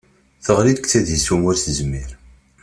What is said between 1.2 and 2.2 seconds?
umu ur tezmir.